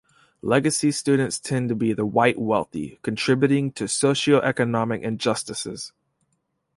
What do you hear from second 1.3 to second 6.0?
tend to be the white wealthy, contributing to socioeconomic injustices.